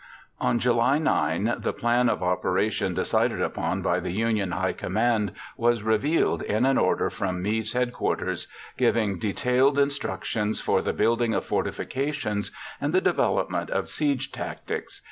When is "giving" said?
8.77-9.19